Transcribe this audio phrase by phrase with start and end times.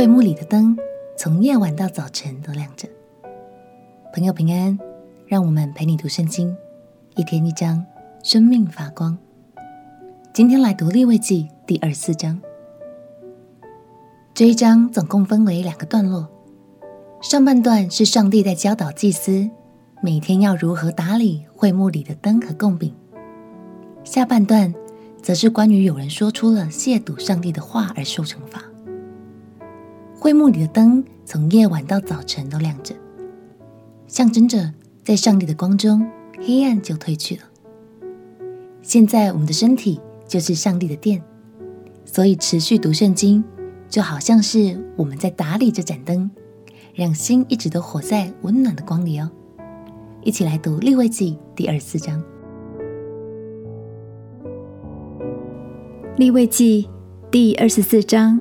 [0.00, 0.74] 会幕里的灯
[1.14, 2.88] 从夜晚到早晨都亮着。
[4.14, 4.78] 朋友平安，
[5.26, 6.56] 让我们陪你读圣经，
[7.16, 7.84] 一天一章，
[8.22, 9.18] 生命发光。
[10.32, 12.40] 今天来读利未记第二四章。
[14.32, 16.26] 这一章总共分为两个段落，
[17.20, 19.50] 上半段是上帝在教导祭司
[20.02, 22.94] 每天要如何打理会幕里的灯和供饼，
[24.02, 24.74] 下半段
[25.20, 28.69] 则是关于有人说出了亵渎上帝的话而受惩罚。
[30.20, 32.94] 会幕里的灯从夜晚到早晨都亮着，
[34.06, 34.70] 象征着
[35.02, 36.06] 在上帝的光中，
[36.38, 37.42] 黑暗就退去了。
[38.82, 39.98] 现在我们的身体
[40.28, 41.22] 就是上帝的殿，
[42.04, 43.42] 所以持续读圣经，
[43.88, 46.30] 就好像是我们在打理这盏灯，
[46.94, 49.30] 让心一直都活在温暖的光里哦。
[50.22, 52.22] 一起来读利未记第二十四章。
[56.18, 56.90] 利未记
[57.30, 58.38] 第二十四章。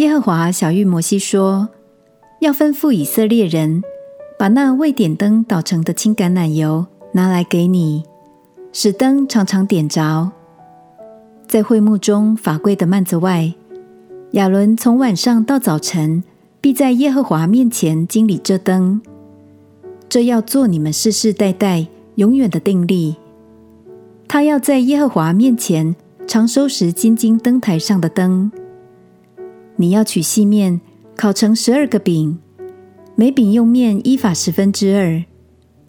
[0.00, 1.68] 耶和华晓諭摩西说
[2.40, 3.82] ：“要吩咐以色列人，
[4.38, 8.02] 把那为点灯捣成的轻橄榄油拿来给你，
[8.72, 10.32] 使灯常常点着。
[11.46, 13.52] 在会幕中法柜的幔子外，
[14.30, 16.24] 亚伦从晚上到早晨，
[16.62, 19.02] 必在耶和华面前经理这灯。
[20.08, 23.16] 这要做你们世世代代永远的定例。
[24.26, 25.94] 他要在耶和华面前
[26.26, 28.50] 常收拾金金灯台上的灯。”
[29.80, 30.78] 你要取细面，
[31.16, 32.38] 烤成十二个饼，
[33.14, 35.24] 每饼用面依法十分之二。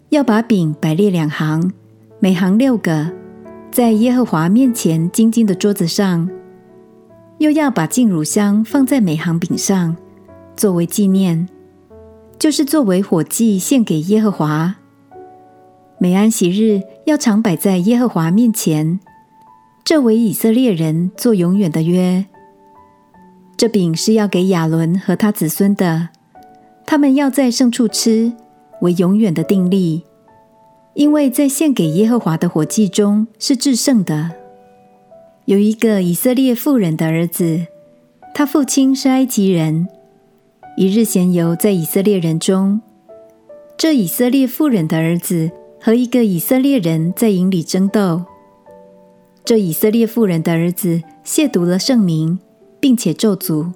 [0.08, 1.70] 要把饼摆列两行，
[2.18, 3.12] 每行六个，
[3.70, 6.26] 在耶和华面前金金的桌子上。
[7.36, 9.94] 又要把净乳香放在每行饼上，
[10.56, 11.46] 作为纪念，
[12.38, 14.76] 就是作为火祭献给耶和华。
[15.98, 18.98] 每安息日要常摆在耶和华面前，
[19.84, 22.24] 这为以色列人做永远的约。
[23.62, 26.08] 这饼是要给亚伦和他子孙的，
[26.84, 28.32] 他们要在圣处吃，
[28.80, 30.02] 为永远的定例，
[30.94, 34.32] 因为在献给耶和华的火祭中是至圣的。
[35.44, 37.68] 有一个以色列妇人的儿子，
[38.34, 39.86] 他父亲是埃及人，
[40.76, 42.80] 一日闲游在以色列人中，
[43.76, 48.24] 这以色列妇人的儿子和一个以色列人在营里争斗，
[49.44, 52.40] 这以色列妇人的儿子亵渎了圣名。
[52.82, 53.70] 并且咒诅，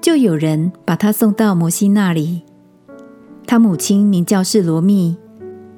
[0.00, 2.42] 就有人把他送到摩西那里。
[3.44, 5.16] 他母亲名叫示罗密，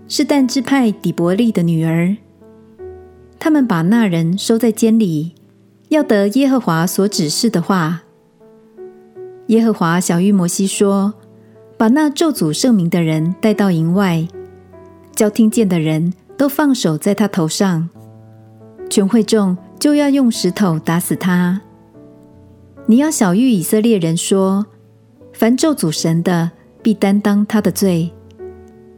[0.07, 2.15] 是但支派底伯利的女儿。
[3.39, 5.33] 他们把那人收在监里，
[5.89, 8.03] 要得耶和华所指示的话。
[9.47, 11.15] 耶和华晓諭摩西说
[11.79, 14.29] ：“把那咒诅圣名的人带到营外，
[15.17, 17.89] 叫听见的人都放手在他头上。
[18.91, 21.63] 全会众就要用石头打死他。”
[22.93, 24.67] 你要晓諭以色列人说：
[25.33, 26.51] 凡咒诅神的，
[26.83, 28.11] 必担当他的罪；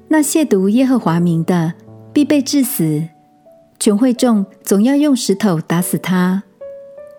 [0.09, 1.75] 那亵渎耶和华名的，
[2.13, 3.05] 必被治死。
[3.79, 6.43] 全会众总要用石头打死他，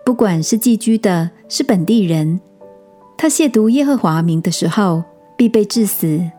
[0.04, 2.38] 不管是寄居的，是本地人。
[3.16, 5.02] 他亵渎耶和华名的时候，
[5.34, 6.30] 必被治死。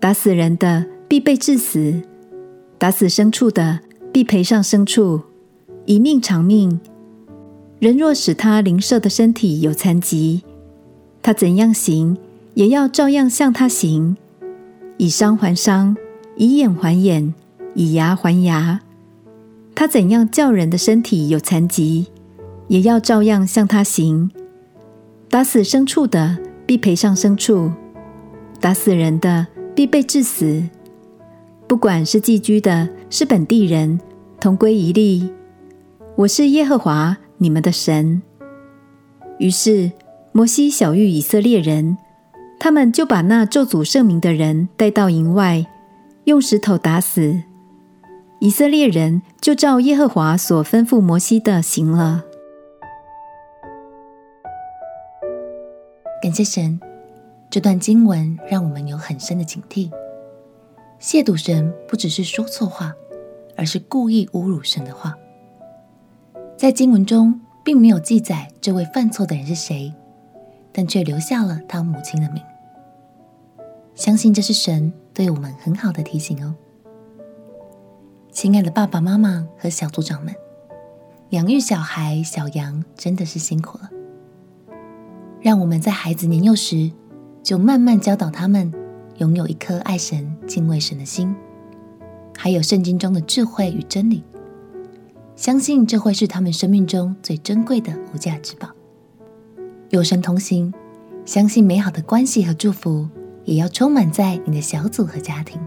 [0.00, 2.02] 打死人的，必被治死；
[2.76, 3.78] 打死牲畜的，
[4.12, 5.22] 必赔上牲畜，
[5.84, 6.80] 以命偿命。
[7.78, 10.42] 人若使他邻舍的身体有残疾，
[11.22, 12.16] 他怎样行，
[12.54, 14.16] 也要照样向他行，
[14.96, 15.96] 以伤还伤，
[16.36, 17.32] 以眼还眼，
[17.74, 18.80] 以牙还牙。
[19.76, 22.06] 他怎样叫人的身体有残疾，
[22.66, 24.28] 也要照样向他行。
[25.30, 26.36] 打死牲畜的，
[26.66, 27.70] 必赔上牲畜；
[28.58, 29.46] 打死人的，
[29.76, 30.64] 必被致死。
[31.68, 34.00] 不管是寄居的，是本地人，
[34.40, 35.30] 同归一例。
[36.16, 37.16] 我是耶和华。
[37.38, 38.20] 你们的神。
[39.38, 39.90] 于是
[40.32, 41.96] 摩西晓諭以色列人，
[42.60, 45.66] 他们就把那咒诅圣名的人带到营外，
[46.24, 47.42] 用石头打死。
[48.40, 52.24] 以色列人就照耶和华所吩咐摩西的行了。
[56.22, 56.80] 感谢神，
[57.48, 59.90] 这段经文让我们有很深的警惕：
[61.00, 62.92] 亵渎神不只是说错话，
[63.56, 65.16] 而是故意侮辱神的话。
[66.58, 69.94] 在经文中，并没有记载这位犯错的人是谁，
[70.72, 72.42] 但却留下了他母亲的名。
[73.94, 76.56] 相信这是神对我们很好的提醒哦。
[78.32, 80.34] 亲爱的爸爸妈妈和小组长们，
[81.28, 83.88] 养育小孩小羊真的是辛苦了。
[85.40, 86.90] 让我们在孩子年幼时，
[87.40, 88.72] 就慢慢教导他们
[89.18, 91.32] 拥有一颗爱神、敬畏神的心，
[92.36, 94.24] 还有圣经中的智慧与真理。
[95.38, 98.68] 相信这会是他们生命中最珍贵的无价之宝。
[99.90, 100.74] 有神同行，
[101.24, 103.08] 相信美好的关系和祝福
[103.44, 105.60] 也要充满在你的小组和家庭。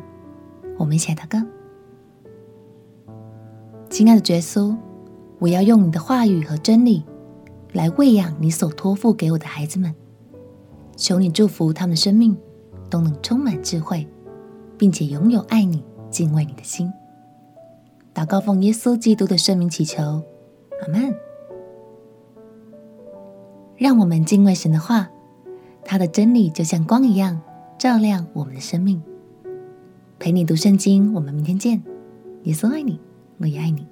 [0.78, 1.42] 我们一起来祷告。
[3.90, 4.76] 亲爱的耶稣，
[5.40, 7.06] 我要用你的话语和真理
[7.72, 9.96] 来喂养你所托付给我的孩子们。
[10.98, 12.36] 求你祝福他们生命
[12.90, 14.06] 都能充满智慧，
[14.78, 16.92] 并且拥有爱你、敬畏你的心。
[18.14, 20.02] 祷告奉耶稣基督的圣名祈求，
[20.82, 21.16] 阿门。
[23.78, 25.10] 让我们敬畏神的话，
[25.84, 27.42] 他的真理就像光一样
[27.80, 29.02] 照亮我们的生命。
[30.20, 31.82] 陪你读圣经，我们明天见。
[32.44, 33.00] 耶稣爱你。
[33.38, 33.88] 我也爱你。